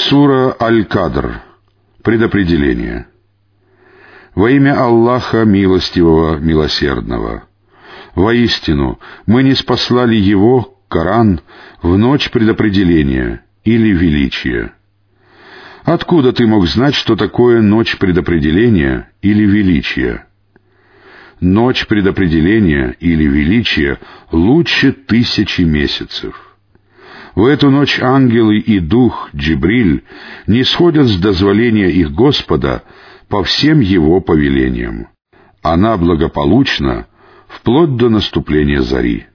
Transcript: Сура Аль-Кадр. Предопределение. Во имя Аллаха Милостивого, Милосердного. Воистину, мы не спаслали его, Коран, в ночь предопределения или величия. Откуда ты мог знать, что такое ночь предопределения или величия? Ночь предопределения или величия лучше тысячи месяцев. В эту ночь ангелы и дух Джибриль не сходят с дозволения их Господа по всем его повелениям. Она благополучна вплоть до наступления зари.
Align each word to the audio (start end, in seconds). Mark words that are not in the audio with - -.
Сура 0.00 0.56
Аль-Кадр. 0.58 1.42
Предопределение. 2.02 3.06
Во 4.34 4.50
имя 4.50 4.82
Аллаха 4.82 5.44
Милостивого, 5.44 6.38
Милосердного. 6.38 7.44
Воистину, 8.14 8.98
мы 9.26 9.42
не 9.42 9.54
спаслали 9.54 10.16
его, 10.16 10.78
Коран, 10.88 11.42
в 11.82 11.98
ночь 11.98 12.30
предопределения 12.30 13.44
или 13.62 13.90
величия. 13.90 14.72
Откуда 15.84 16.32
ты 16.32 16.46
мог 16.46 16.66
знать, 16.66 16.94
что 16.94 17.14
такое 17.14 17.60
ночь 17.60 17.98
предопределения 17.98 19.10
или 19.20 19.44
величия? 19.44 20.26
Ночь 21.40 21.86
предопределения 21.86 22.96
или 23.00 23.24
величия 23.24 23.98
лучше 24.32 24.92
тысячи 24.92 25.60
месяцев. 25.60 26.49
В 27.34 27.44
эту 27.44 27.70
ночь 27.70 28.00
ангелы 28.00 28.58
и 28.58 28.80
дух 28.80 29.30
Джибриль 29.34 30.04
не 30.46 30.64
сходят 30.64 31.06
с 31.06 31.16
дозволения 31.16 31.90
их 31.90 32.12
Господа 32.12 32.82
по 33.28 33.44
всем 33.44 33.80
его 33.80 34.20
повелениям. 34.20 35.08
Она 35.62 35.96
благополучна 35.96 37.06
вплоть 37.48 37.96
до 37.96 38.08
наступления 38.08 38.80
зари. 38.80 39.26